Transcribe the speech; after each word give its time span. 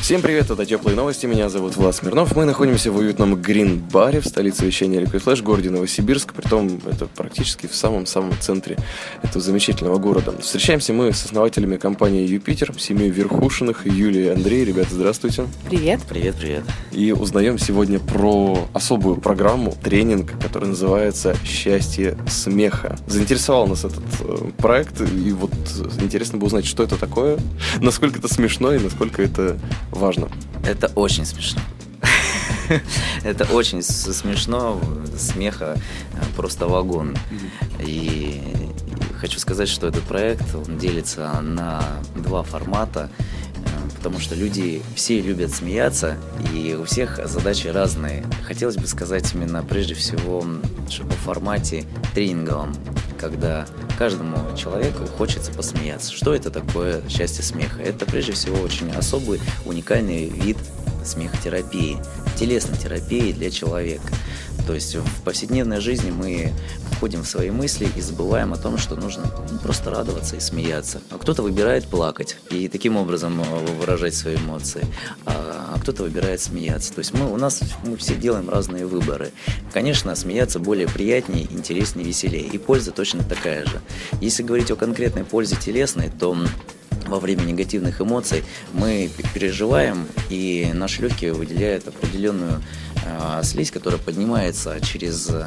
Всем 0.00 0.22
привет, 0.22 0.50
это 0.50 0.64
Теплые 0.64 0.96
новости, 0.96 1.26
меня 1.26 1.50
зовут 1.50 1.76
Влад 1.76 1.94
Смирнов. 1.94 2.34
Мы 2.34 2.46
находимся 2.46 2.90
в 2.90 2.96
уютном 2.96 3.34
Грин-баре 3.34 4.20
в 4.20 4.26
столице 4.26 4.64
вещания 4.64 5.00
Liquid 5.00 5.22
Flash, 5.22 5.42
городе 5.42 5.68
Новосибирск, 5.68 6.32
притом 6.32 6.80
это 6.90 7.06
практически 7.06 7.66
в 7.66 7.74
самом-самом 7.74 8.32
центре 8.40 8.78
этого 9.22 9.42
замечательного 9.42 9.98
города. 9.98 10.32
Встречаемся 10.40 10.94
мы 10.94 11.12
с 11.12 11.26
основателями 11.26 11.76
компании 11.76 12.26
«Юпитер», 12.26 12.72
семьей 12.78 13.10
Верхушиных, 13.10 13.84
Юлия 13.84 14.26
и 14.26 14.28
Андрей. 14.28 14.64
Ребята, 14.64 14.94
здравствуйте. 14.94 15.46
Привет. 15.68 16.00
Привет, 16.08 16.36
привет. 16.36 16.64
И 16.90 17.12
узнаем 17.12 17.58
сегодня 17.58 17.98
про 17.98 18.66
особую 18.72 19.16
программу, 19.16 19.72
тренинг, 19.82 20.32
который 20.40 20.68
называется 20.68 21.36
«Счастье 21.44 22.16
смеха». 22.28 22.96
Заинтересовал 23.06 23.66
нас 23.66 23.84
этот 23.84 24.04
э, 24.20 24.50
проект, 24.56 25.02
и 25.02 25.32
вот 25.32 25.52
интересно 26.00 26.38
бы 26.38 26.46
узнать, 26.46 26.64
что 26.64 26.82
это 26.82 26.96
такое, 26.96 27.38
насколько 27.80 28.20
это 28.20 28.32
смешно 28.32 28.72
и 28.72 28.78
насколько 28.78 29.22
это 29.22 29.58
важно. 29.98 30.28
Это 30.64 30.90
очень 30.94 31.26
смешно. 31.26 31.60
Это 33.24 33.44
очень 33.52 33.82
смешно, 33.82 34.80
смеха 35.16 35.76
э, 36.12 36.16
просто 36.36 36.66
вагон. 36.66 37.16
И 37.80 38.40
хочу 39.20 39.38
сказать, 39.38 39.68
что 39.68 39.86
этот 39.86 40.04
проект 40.04 40.54
он 40.54 40.78
делится 40.78 41.40
на 41.40 41.82
два 42.14 42.42
формата, 42.42 43.10
э, 43.56 43.96
потому 43.96 44.20
что 44.20 44.34
люди 44.34 44.82
все 44.94 45.20
любят 45.20 45.52
смеяться, 45.52 46.16
и 46.54 46.76
у 46.80 46.84
всех 46.84 47.20
задачи 47.26 47.68
разные. 47.68 48.24
Хотелось 48.46 48.76
бы 48.76 48.86
сказать 48.86 49.34
именно 49.34 49.62
прежде 49.62 49.94
всего 49.94 50.44
что 50.88 51.04
о 51.04 51.10
формате 51.24 51.84
тренинговом, 52.14 52.74
когда 53.18 53.66
каждому 53.98 54.36
человеку 54.56 55.06
хочется 55.06 55.52
посмеяться. 55.52 56.12
Что 56.12 56.34
это 56.34 56.50
такое 56.50 57.02
счастье 57.08 57.42
смеха? 57.44 57.82
Это 57.82 58.06
прежде 58.06 58.32
всего 58.32 58.58
очень 58.60 58.90
особый, 58.92 59.40
уникальный 59.64 60.28
вид 60.28 60.56
смехотерапии, 61.04 61.98
телесной 62.36 62.76
терапии 62.76 63.32
для 63.32 63.50
человека. 63.50 64.12
То 64.68 64.74
есть 64.74 64.94
в 64.94 65.22
повседневной 65.22 65.80
жизни 65.80 66.10
мы 66.10 66.52
входим 66.92 67.22
в 67.22 67.26
свои 67.26 67.50
мысли 67.50 67.88
и 67.96 68.02
забываем 68.02 68.52
о 68.52 68.56
том, 68.56 68.76
что 68.76 68.96
нужно 68.96 69.24
ну, 69.50 69.58
просто 69.58 69.90
радоваться 69.90 70.36
и 70.36 70.40
смеяться. 70.40 71.00
А 71.10 71.16
кто-то 71.16 71.42
выбирает 71.42 71.86
плакать 71.86 72.36
и 72.50 72.68
таким 72.68 72.98
образом 72.98 73.40
э, 73.40 73.66
выражать 73.80 74.14
свои 74.14 74.36
эмоции, 74.36 74.84
а 75.24 75.58
а 75.78 75.78
кто-то 75.80 76.02
выбирает 76.02 76.40
смеяться. 76.40 76.92
То 76.92 77.00
есть 77.00 77.12
мы, 77.14 77.30
у 77.32 77.36
нас 77.36 77.60
мы 77.84 77.96
все 77.96 78.14
делаем 78.14 78.48
разные 78.48 78.86
выборы. 78.86 79.30
Конечно, 79.72 80.14
смеяться 80.14 80.58
более 80.58 80.88
приятнее, 80.88 81.46
интереснее, 81.50 82.06
веселее. 82.06 82.46
И 82.46 82.58
польза 82.58 82.90
точно 82.90 83.22
такая 83.22 83.66
же. 83.66 83.80
Если 84.20 84.42
говорить 84.42 84.70
о 84.70 84.76
конкретной 84.76 85.24
пользе 85.24 85.56
телесной, 85.56 86.10
то 86.10 86.36
во 87.06 87.20
время 87.20 87.42
негативных 87.42 88.00
эмоций 88.00 88.44
мы 88.72 89.10
переживаем, 89.34 90.06
и 90.30 90.70
наши 90.74 91.02
легкие 91.02 91.32
выделяют 91.32 91.86
определенную 91.88 92.62
слизь, 93.42 93.70
которая 93.70 94.00
поднимается 94.00 94.80
через 94.80 95.28
э, 95.30 95.46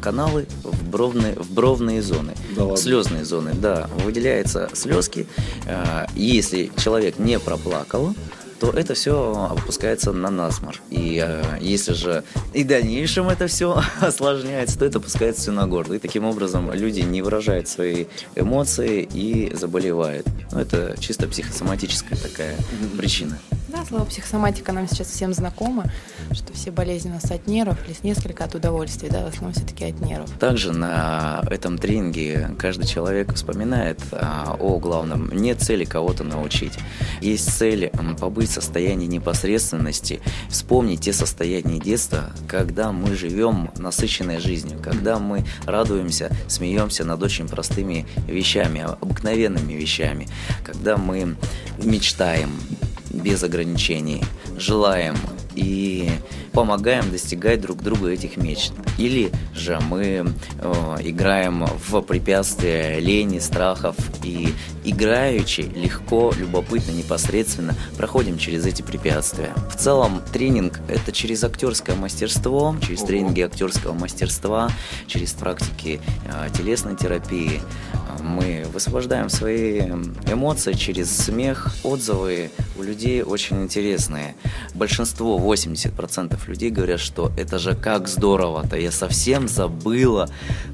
каналы 0.00 0.46
в 0.62 0.88
бровные, 0.88 1.34
в 1.34 1.50
бровные 1.50 2.02
зоны, 2.02 2.34
Да 2.54 2.62
ладно? 2.62 2.76
слезные 2.76 3.24
зоны, 3.24 3.52
да, 3.54 3.88
выделяются 4.04 4.68
слезки. 4.72 5.26
Э, 5.66 6.06
если 6.14 6.70
человек 6.76 7.18
не 7.18 7.38
проплакал, 7.38 8.14
то 8.60 8.70
это 8.70 8.94
все 8.94 9.48
опускается 9.50 10.12
на 10.12 10.30
насмор. 10.30 10.80
И 10.90 11.22
э, 11.24 11.58
если 11.60 11.92
же 11.92 12.24
и 12.54 12.64
в 12.64 12.66
дальнейшем 12.66 13.28
это 13.28 13.46
все 13.48 13.82
осложняется, 14.00 14.78
то 14.78 14.84
это 14.84 14.98
опускается 14.98 15.42
все 15.42 15.52
на 15.52 15.66
горло. 15.66 15.94
И 15.94 15.98
таким 15.98 16.24
образом 16.24 16.72
люди 16.72 17.00
не 17.00 17.22
выражают 17.22 17.68
свои 17.68 18.06
эмоции 18.34 19.06
и 19.12 19.54
заболевают. 19.54 20.26
Ну, 20.52 20.60
это 20.60 20.96
чисто 21.00 21.28
психосоматическая 21.28 22.18
такая 22.18 22.56
причина. 22.96 23.38
Да, 23.76 23.84
слово 23.84 24.06
психосоматика 24.06 24.72
нам 24.72 24.88
сейчас 24.88 25.08
всем 25.08 25.34
знакомо, 25.34 25.84
что 26.32 26.50
все 26.54 26.70
болезни 26.70 27.10
у 27.10 27.12
нас 27.12 27.30
от 27.30 27.46
нервов, 27.46 27.76
или 27.86 27.94
несколько 28.02 28.44
от 28.44 28.54
удовольствий, 28.54 29.10
да, 29.10 29.22
в 29.24 29.28
основном 29.28 29.52
все-таки 29.52 29.84
от 29.84 30.00
нервов. 30.00 30.30
Также 30.38 30.72
на 30.72 31.42
этом 31.50 31.76
тренинге 31.76 32.52
каждый 32.58 32.86
человек 32.86 33.34
вспоминает 33.34 34.00
а, 34.12 34.56
о 34.58 34.78
главном. 34.78 35.30
Нет 35.30 35.60
цели 35.60 35.84
кого-то 35.84 36.24
научить. 36.24 36.72
Есть 37.20 37.52
цель 37.52 37.90
побыть 38.18 38.48
в 38.48 38.54
состоянии 38.54 39.06
непосредственности, 39.06 40.20
вспомнить 40.48 41.02
те 41.02 41.12
состояния 41.12 41.78
детства, 41.78 42.30
когда 42.48 42.92
мы 42.92 43.14
живем 43.14 43.70
насыщенной 43.76 44.38
жизнью, 44.38 44.78
когда 44.82 45.18
мы 45.18 45.44
радуемся, 45.66 46.30
смеемся 46.48 47.04
над 47.04 47.22
очень 47.22 47.46
простыми 47.46 48.06
вещами, 48.26 48.86
обыкновенными 49.02 49.74
вещами, 49.74 50.28
когда 50.64 50.96
мы 50.96 51.36
мечтаем 51.78 52.50
без 53.16 53.42
ограничений, 53.42 54.22
желаем 54.56 55.16
и 55.54 56.08
помогаем 56.56 57.10
достигать 57.10 57.60
друг 57.60 57.82
другу 57.82 58.08
этих 58.08 58.38
мечт. 58.38 58.72
Или 58.96 59.30
же 59.54 59.78
мы 59.78 60.24
э, 60.58 60.96
играем 61.00 61.66
в 61.86 62.00
препятствия 62.00 62.98
лени, 62.98 63.40
страхов 63.40 63.94
и 64.24 64.54
играючи, 64.82 65.60
легко, 65.60 66.32
любопытно, 66.34 66.92
непосредственно 66.92 67.74
проходим 67.98 68.38
через 68.38 68.64
эти 68.64 68.80
препятствия. 68.80 69.52
В 69.70 69.76
целом 69.76 70.22
тренинг 70.32 70.80
это 70.88 71.12
через 71.12 71.44
актерское 71.44 71.94
мастерство, 71.94 72.74
через 72.80 73.02
тренинги 73.02 73.42
актерского 73.42 73.92
мастерства, 73.92 74.70
через 75.06 75.32
практики 75.34 76.00
э, 76.24 76.48
телесной 76.56 76.96
терапии 76.96 77.60
мы 78.22 78.64
высвобождаем 78.72 79.28
свои 79.28 79.80
эмоции 79.80 80.72
через 80.72 81.14
смех, 81.16 81.74
отзывы 81.82 82.50
у 82.78 82.82
людей 82.82 83.22
очень 83.22 83.62
интересные. 83.62 84.34
Большинство, 84.74 85.38
80% 85.38 86.45
людей 86.48 86.70
говорят, 86.70 87.00
что 87.00 87.32
это 87.36 87.58
же 87.58 87.74
как 87.74 88.08
здорово-то, 88.08 88.76
я 88.76 88.90
совсем 88.90 89.48
забыла 89.48 90.28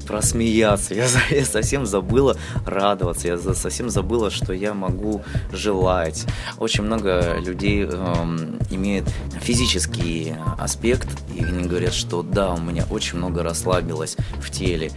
просмеяться, 0.07 0.93
я, 0.93 1.07
я 1.31 1.45
совсем 1.45 1.85
забыла 1.85 2.37
радоваться, 2.65 3.27
я 3.27 3.37
совсем 3.37 3.89
забыла, 3.89 4.29
что 4.31 4.53
я 4.53 4.73
могу 4.73 5.21
желать. 5.51 6.25
Очень 6.57 6.83
много 6.83 7.37
людей 7.39 7.83
эм, 7.83 8.59
имеет 8.69 9.05
физический 9.41 10.33
аспект, 10.57 11.07
и 11.35 11.43
они 11.43 11.67
говорят, 11.67 11.93
что 11.93 12.21
да, 12.23 12.53
у 12.53 12.59
меня 12.59 12.85
очень 12.89 13.17
много 13.17 13.43
расслабилось 13.43 14.17
в 14.39 14.49
теле, 14.49 14.91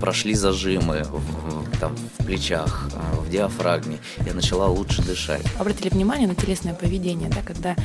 прошли 0.00 0.34
зажимы 0.34 1.04
в- 1.04 1.78
там, 1.78 1.96
в 2.18 2.24
плечах, 2.24 2.88
э, 2.94 3.20
в 3.20 3.30
диафрагме, 3.30 3.98
я 4.26 4.34
начала 4.34 4.66
лучше 4.66 5.02
дышать. 5.02 5.42
Обратили 5.58 5.88
внимание 5.88 6.28
на 6.28 6.34
телесное 6.34 6.74
поведение, 6.74 7.28
да, 7.28 7.42
когда 7.44 7.76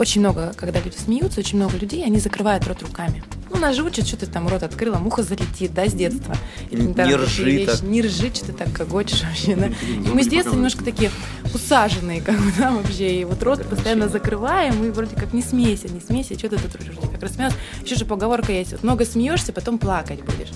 очень 0.00 0.22
много, 0.22 0.54
когда 0.56 0.80
люди 0.80 0.96
смеются, 0.96 1.40
очень 1.40 1.58
много 1.58 1.76
людей, 1.76 2.02
они 2.04 2.18
закрывают 2.18 2.66
рот 2.66 2.82
руками. 2.82 3.22
Ну, 3.52 3.58
нас 3.58 3.76
же 3.76 3.82
учат, 3.82 4.06
что 4.06 4.16
ты 4.16 4.26
там 4.26 4.48
рот 4.48 4.62
открыла, 4.62 4.96
муха 4.96 5.22
залетит, 5.22 5.74
да, 5.74 5.86
с 5.86 5.92
детства. 5.92 6.34
Или 6.70 6.82
Не 6.82 6.94
там 6.94 7.08
такие 7.08 7.16
ржи 7.16 7.44
вещи. 7.44 7.66
так. 7.66 7.82
Не 7.82 8.00
ржи, 8.00 8.30
что 8.32 8.46
ты 8.46 8.52
так 8.52 8.72
гогочешь 8.72 9.22
вообще, 9.24 9.56
да. 9.56 9.66
И 9.66 10.08
мы 10.08 10.22
с 10.22 10.28
детства 10.28 10.54
немножко 10.54 10.82
такие 10.84 11.10
усаженные, 11.52 12.22
как 12.22 12.38
бы, 12.38 12.50
да, 12.56 12.70
вообще. 12.70 13.20
И 13.20 13.24
вот 13.24 13.42
рот 13.42 13.68
постоянно 13.68 14.08
закрываем, 14.08 14.82
и 14.84 14.90
вроде 14.90 15.16
как 15.16 15.34
не 15.34 15.42
смейся, 15.42 15.88
не 15.88 16.00
смейся, 16.00 16.38
что 16.38 16.48
ты 16.48 16.56
тут 16.56 16.80
вроде 16.80 17.08
как 17.08 17.22
рассмеялся. 17.22 17.56
Еще 17.84 17.96
же 17.96 18.06
поговорка 18.06 18.52
есть, 18.52 18.72
вот 18.72 18.82
много 18.82 19.04
смеешься, 19.04 19.52
потом 19.52 19.78
плакать 19.78 20.20
будешь. 20.22 20.50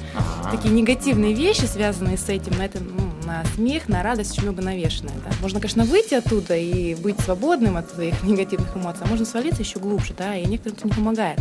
Такие 0.50 0.72
негативные 0.72 1.34
вещи, 1.34 1.64
связанные 1.64 2.16
с 2.16 2.28
этим, 2.28 2.56
на 2.56 2.64
это, 2.64 2.78
ну, 2.80 3.03
на 3.24 3.44
смех, 3.54 3.88
на 3.88 4.02
радость 4.02 4.32
очень 4.32 4.44
много 4.44 4.62
навешенное. 4.62 5.14
Да. 5.24 5.30
Можно, 5.40 5.60
конечно, 5.60 5.84
выйти 5.84 6.14
оттуда 6.14 6.56
и 6.56 6.94
быть 6.94 7.18
свободным 7.20 7.76
от 7.76 7.90
своих 7.90 8.22
негативных 8.24 8.76
эмоций, 8.76 9.02
а 9.04 9.08
можно 9.08 9.24
свалиться 9.26 9.62
еще 9.62 9.78
глубже, 9.78 10.14
да, 10.16 10.36
и 10.36 10.46
некоторым 10.46 10.78
это 10.78 10.86
не 10.86 10.92
помогает. 10.92 11.40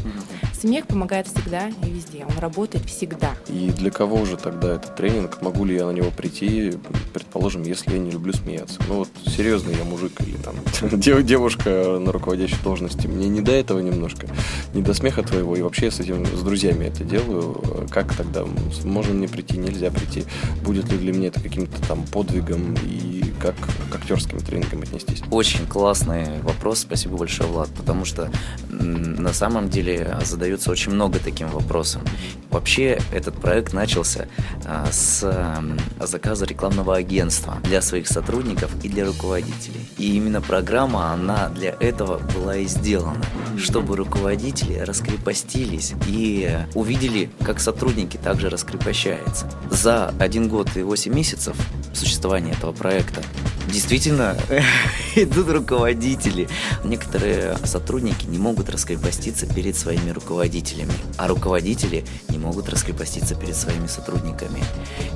Смех 0.63 0.88
помогает 0.88 1.27
всегда 1.27 1.68
и 1.68 1.89
везде, 1.89 2.24
он 2.25 2.39
работает 2.39 2.86
всегда. 2.86 3.31
И 3.50 3.69
для 3.71 3.92
кого 3.92 4.15
уже 4.15 4.38
тогда 4.38 4.75
этот 4.75 4.95
тренинг? 4.95 5.42
Могу 5.42 5.65
ли 5.65 5.75
я 5.75 5.86
на 5.86 5.92
него 5.92 6.10
прийти, 6.10 6.75
предположим, 7.13 7.63
если 7.63 7.92
я 7.92 8.00
не 8.00 8.12
люблю 8.12 8.31
смеяться? 8.31 8.80
Ну 8.88 9.00
вот 9.00 9.10
серьезно, 9.25 9.71
я 9.71 9.83
мужик 9.83 10.21
или 10.21 10.38
там 10.38 10.56
дев- 10.98 11.25
девушка 11.25 11.98
на 12.00 12.13
руководящей 12.13 12.56
должности. 12.63 13.07
Мне 13.07 13.27
не 13.27 13.42
до 13.42 13.51
этого 13.51 13.80
немножко, 13.80 14.25
не 14.74 14.81
до 14.81 14.94
смеха 14.94 15.21
твоего. 15.21 15.57
И 15.57 15.62
вообще 15.62 15.88
я 15.88 15.92
с 15.92 16.00
этим, 16.00 16.25
с 16.25 16.42
друзьями 16.42 16.86
это 16.86 17.04
делаю. 17.04 17.62
Как 17.92 18.16
тогда? 18.16 18.45
Можно 18.86 19.16
мне 19.16 19.27
прийти, 19.27 19.57
нельзя 19.57 19.92
прийти? 19.92 20.24
Будет 20.63 20.89
ли 20.89 20.98
для 20.98 21.12
меня 21.12 21.27
это 21.27 21.42
каким-то 21.42 21.86
там 21.89 22.06
подвигом? 22.06 22.74
И 22.86 23.33
как 23.42 23.56
к 23.92 23.95
актерским 23.95 24.39
тренингам 24.39 24.83
отнестись? 24.83 25.21
Очень 25.30 25.68
классный 25.68 26.39
вопрос, 26.44 26.80
спасибо 26.80 27.18
большое, 27.18 27.50
Влад, 27.50 27.69
потому 27.75 28.06
что 28.06 28.31
на 28.69 29.33
самом 29.33 29.68
деле 29.69 30.18
задает 30.24 30.53
задается 30.54 30.72
очень 30.72 30.92
много 30.92 31.20
таким 31.20 31.48
вопросом. 31.50 32.04
Вообще 32.52 33.00
этот 33.12 33.36
проект 33.36 33.74
начался 33.74 34.28
а, 34.66 34.88
с 34.92 35.24
а, 35.24 35.64
заказа 36.06 36.46
рекламного 36.46 36.96
агентства 36.96 37.58
для 37.64 37.82
своих 37.82 38.08
сотрудников 38.08 38.72
и 38.84 38.90
для 38.90 39.06
руководителей. 39.06 39.88
И 39.98 40.16
именно 40.16 40.42
программа, 40.42 41.12
она 41.12 41.50
для 41.50 41.72
этого 41.80 42.20
была 42.36 42.58
и 42.58 42.66
сделана, 42.66 43.26
чтобы 43.58 43.96
руководители 43.96 44.78
раскрепостились 44.78 45.94
и 46.08 46.56
увидели, 46.76 47.32
как 47.44 47.60
сотрудники 47.60 48.18
также 48.18 48.50
раскрепощаются. 48.50 49.50
За 49.72 50.14
один 50.20 50.48
год 50.48 50.70
и 50.78 50.84
восемь 50.84 51.14
месяцев 51.14 51.56
существования 51.94 52.52
этого 52.52 52.74
проекта 52.74 53.24
действительно 53.68 54.38
идут 55.15 55.50
руководители. 55.50 56.48
Некоторые 56.83 57.57
сотрудники 57.63 58.25
не 58.25 58.38
могут 58.38 58.69
раскрепоститься 58.69 59.45
перед 59.45 59.75
своими 59.75 60.12
руководителями, 60.12 60.94
а 61.18 61.27
руководители 61.27 62.06
не 62.30 62.38
могут 62.38 62.69
раскрепоститься 62.69 63.36
перед 63.36 63.56
своими 63.56 63.88
сотрудниками. 63.88 64.63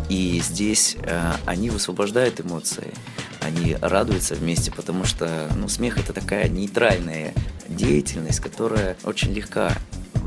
И 0.10 0.42
здесь 0.44 0.98
э, 1.02 1.34
они 1.46 1.70
высвобождают 1.70 2.40
эмоции, 2.42 2.94
они 3.42 3.78
радуются 3.82 4.36
вместе, 4.36 4.72
потому 4.72 5.06
что 5.06 5.50
ну, 5.56 5.68
смех 5.68 5.98
это 5.98 6.14
такая 6.14 6.48
нейтральная 6.50 7.34
деятельность, 7.68 8.40
которая 8.40 8.98
очень 9.04 9.34
легка 9.34 9.74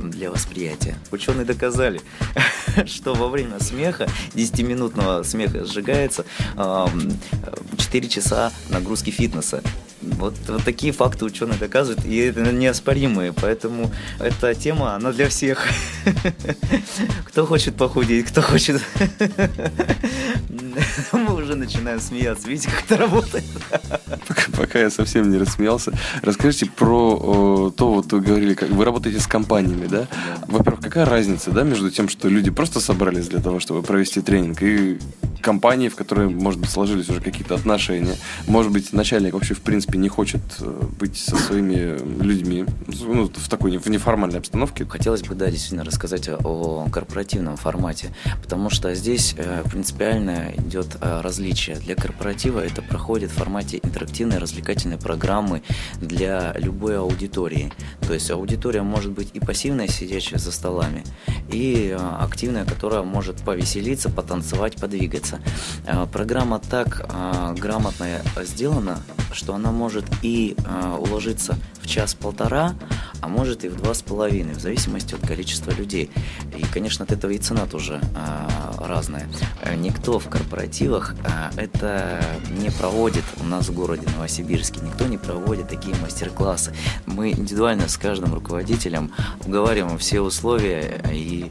для 0.09 0.31
восприятия. 0.31 0.97
Ученые 1.11 1.45
доказали, 1.45 2.01
что 2.87 3.15
во 3.15 3.29
время 3.29 3.61
смеха, 3.61 4.09
10-минутного 4.35 5.23
смеха 5.23 5.65
сжигается 5.65 6.25
4 7.91 8.09
часа 8.09 8.53
нагрузки 8.69 9.11
фитнеса. 9.11 9.63
Вот, 10.01 10.35
вот 10.49 10.65
такие 10.65 10.93
факты 10.93 11.25
ученые 11.25 11.59
доказывают, 11.59 12.07
и 12.07 12.17
это 12.17 12.41
неоспоримые, 12.41 13.33
поэтому 13.33 13.91
эта 14.19 14.55
тема, 14.55 14.95
она 14.95 15.13
для 15.13 15.29
всех. 15.29 15.67
Кто 17.27 17.45
хочет 17.45 17.75
похудеть, 17.75 18.27
кто 18.27 18.43
хочет... 18.43 18.81
Мы 21.13 21.35
уже 21.35 21.57
начинаем 21.57 22.01
смеяться, 22.01 22.49
видите, 22.49 22.71
как 22.71 22.85
это 22.85 22.97
работает. 22.97 23.45
Пока, 24.57 24.79
я 24.79 24.91
совсем 24.91 25.31
не 25.31 25.37
рассмеялся. 25.37 25.93
Расскажите 26.23 26.67
про 26.67 27.73
то, 27.77 27.93
вот 27.93 28.13
вы 28.13 28.21
говорили, 28.21 28.55
как 28.55 28.71
вы 28.71 28.85
работаете 28.85 29.19
с 29.19 29.27
компаниями, 29.27 29.87
да? 29.87 30.07
Во-первых, 30.47 30.81
какая 30.81 31.05
разница, 31.05 31.51
да, 31.51 31.65
между 31.65 31.91
тем, 31.91 32.09
что 32.09 32.29
люди 32.29 32.51
просто 32.51 32.81
собрались 32.81 33.29
для 33.29 33.41
того, 33.41 33.59
чтобы 33.61 33.83
провести 33.83 34.21
тренинг, 34.21 34.63
и 34.63 34.99
компании, 35.41 35.89
в 35.89 35.97
которые, 35.97 36.29
может 36.29 36.61
быть, 36.61 36.71
сложились 36.71 37.09
уже 37.09 37.21
какие-то 37.21 37.55
отношения. 37.55 38.17
Может 38.47 38.73
быть, 38.73 38.93
начальник 38.93 39.35
вообще, 39.35 39.55
в 39.55 39.61
принципе, 39.61 39.99
не 39.99 40.09
хочет 40.09 40.41
э, 40.61 40.83
быть 40.99 41.17
со 41.17 41.37
своими 41.37 41.99
людьми 42.23 42.65
ну, 42.87 43.29
в 43.29 43.49
такой 43.49 43.77
в 43.79 43.87
неформальной 43.87 44.39
обстановке. 44.39 44.85
Хотелось 44.87 45.23
бы, 45.23 45.35
да, 45.35 45.51
действительно 45.51 45.85
рассказать 45.85 46.29
о 46.29 46.87
корпоративном 46.93 47.57
формате, 47.57 48.15
потому 48.43 48.71
что 48.71 48.95
здесь 48.95 49.35
э, 49.37 49.63
принципиально 49.71 50.53
идет 50.57 50.97
э, 51.01 51.21
различие. 51.21 51.77
Для 51.77 51.95
корпоратива 51.95 52.61
это 52.61 52.83
проходит 52.83 53.31
в 53.31 53.35
формате 53.35 53.81
интерактивной 53.83 54.39
развлекательной 54.39 54.99
программы 54.99 55.63
для 56.01 56.55
любой 56.59 56.99
аудитории. 56.99 57.73
То 58.07 58.15
есть 58.15 58.31
аудитория 58.31 58.83
может 58.83 59.13
быть 59.13 59.31
и 59.35 59.41
пассивная, 59.41 59.89
сидящая 59.89 60.39
за 60.39 60.53
столами, 60.53 61.05
и 61.51 61.97
активная, 62.19 62.65
которая 62.65 63.03
может 63.03 63.37
повеселиться, 63.43 64.11
потанцевать, 64.11 64.77
подвигаться 64.77 65.30
получается. 65.31 65.41
Э, 65.87 66.07
программа 66.11 66.59
так 66.59 67.07
э, 67.09 67.55
грамотно 67.59 68.21
сделана, 68.43 69.01
что 69.33 69.55
она 69.55 69.71
может 69.71 70.05
и 70.23 70.57
э, 70.57 70.97
уложиться 70.99 71.57
в 71.81 71.87
час-полтора, 71.87 72.75
а 73.21 73.29
может 73.29 73.65
и 73.65 73.69
в 73.69 73.77
два 73.77 73.95
с 73.95 74.03
половиной, 74.03 74.55
в 74.55 74.61
зависимости 74.61 75.15
от 75.15 75.27
количества 75.27 75.71
людей. 75.73 76.11
И, 76.57 76.63
конечно, 76.73 77.05
от 77.05 77.13
этого 77.13 77.31
и 77.31 77.39
цена 77.39 77.67
тоже 77.67 78.01
разная. 78.79 79.27
Никто 79.77 80.19
в 80.19 80.29
корпоративах 80.29 81.15
это 81.57 82.23
не 82.51 82.71
проводит 82.71 83.25
у 83.43 83.45
нас 83.45 83.69
в 83.69 83.75
городе 83.75 84.07
Новосибирске, 84.15 84.81
никто 84.81 85.07
не 85.07 85.19
проводит 85.19 85.69
такие 85.69 85.95
мастер-классы. 85.97 86.73
Мы 87.07 87.33
индивидуально 87.33 87.89
с 87.89 87.97
каждым 87.97 88.35
руководителем 88.35 89.13
уговариваем 89.45 89.99
все 89.99 90.21
условия 90.21 91.03
и 91.13 91.51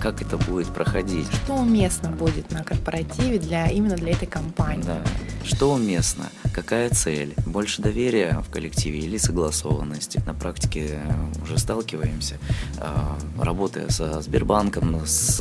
как 0.00 0.22
это 0.22 0.36
будет 0.36 0.68
проходить. 0.68 1.26
Что 1.44 1.54
уместно 1.54 2.10
будет 2.10 2.50
на 2.50 2.62
корпоративе 2.64 3.38
для, 3.38 3.66
именно 3.66 3.96
для 3.96 4.12
этой 4.12 4.26
компании? 4.26 4.84
Да. 4.84 5.02
Что 5.44 5.72
уместно? 5.72 6.26
Какая 6.52 6.90
цель? 6.90 7.34
Больше 7.46 7.82
доверия 7.82 8.42
в 8.46 8.50
коллективе 8.50 9.00
или 9.00 9.18
согласованности? 9.18 10.22
На 10.26 10.34
практике 10.34 11.00
уже 11.42 11.58
сталкиваемся, 11.58 12.36
а, 12.78 13.16
работая 13.38 13.88
со 13.90 14.20
Сбербанком, 14.22 15.02
с, 15.06 15.38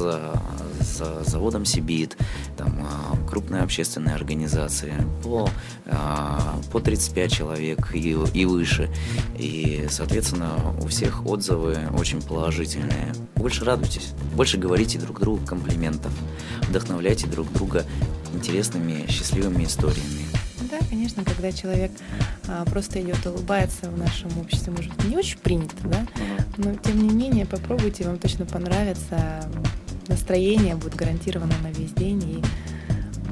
с 0.80 1.24
заводом 1.25 1.65
Сибит, 1.65 2.18
там, 2.57 2.86
а, 2.86 3.30
крупные 3.30 3.63
общественные 3.63 4.15
организации, 4.15 4.94
по, 5.24 5.50
а, 5.86 6.25
по 6.75 6.81
35 6.81 7.31
человек 7.31 7.95
и, 7.95 8.18
и 8.33 8.44
выше. 8.45 8.89
И, 9.38 9.88
соответственно, 9.89 10.75
у 10.83 10.88
всех 10.88 11.25
отзывы 11.25 11.77
очень 11.98 12.22
положительные. 12.22 13.16
Больше 13.36 13.63
радуйтесь, 13.63 14.10
больше 14.36 14.57
говорите 14.57 15.00
друг 15.00 15.22
другу 15.22 15.45
комплиментов, 15.45 16.12
вдохновляйте 16.68 17.27
друг 17.27 17.50
друга 17.54 17.86
интересными, 18.33 19.10
счастливыми 19.10 19.63
историями. 19.63 20.25
Да, 20.69 20.80
конечно, 20.89 21.24
когда 21.24 21.54
человек 21.54 21.92
а, 22.50 22.66
просто 22.66 23.01
идет 23.01 23.25
улыбается 23.25 23.89
в 23.89 23.98
нашем 23.98 24.38
обществе, 24.38 24.74
может 24.74 24.92
не 25.06 25.16
очень 25.16 25.38
принято, 25.38 25.75
да, 25.86 26.06
но 26.57 26.75
тем 26.75 27.07
не 27.07 27.13
менее 27.13 27.45
попробуйте, 27.45 28.04
вам 28.04 28.18
точно 28.18 28.45
понравится, 28.45 29.50
настроение 30.10 30.75
будет 30.75 30.95
гарантировано 30.95 31.56
на 31.63 31.71
весь 31.71 31.94
день 31.94 32.21
и 32.21 32.44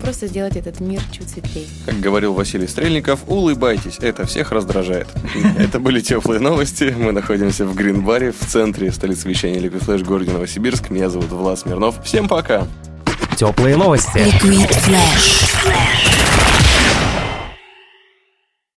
просто 0.03 0.27
сделать 0.27 0.57
этот 0.57 0.79
мир 0.81 1.01
чуть 1.11 1.29
светлее. 1.29 1.65
Как 1.85 1.99
говорил 1.99 2.33
Василий 2.33 2.67
Стрельников, 2.67 3.21
улыбайтесь, 3.27 3.97
это 3.99 4.25
всех 4.25 4.51
раздражает. 4.51 5.07
Это 5.57 5.79
были 5.79 6.01
теплые 6.01 6.39
новости. 6.39 6.93
Мы 6.97 7.11
находимся 7.11 7.65
в 7.65 7.73
Гринбаре, 7.73 8.31
в 8.31 8.45
центре 8.45 8.91
столицы 8.91 9.27
вещания 9.29 9.59
Liquid 9.59 9.85
Flash 9.85 10.03
городе 10.03 10.31
Новосибирск. 10.31 10.89
Меня 10.89 11.09
зовут 11.09 11.31
Влад 11.31 11.59
Смирнов. 11.59 12.03
Всем 12.03 12.27
пока! 12.27 12.67
Теплые 13.37 13.77
новости. 13.77 14.17
Liquid 14.17 14.69
Flash. 14.69 16.02